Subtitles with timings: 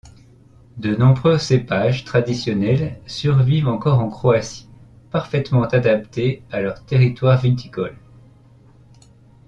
[0.77, 4.67] De nombreux cépages traditionnels survivent encore en Croatie,
[5.11, 7.95] parfaitement adapté à leur terroir viticole.